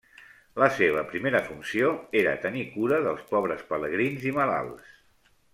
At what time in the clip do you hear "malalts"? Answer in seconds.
4.43-5.01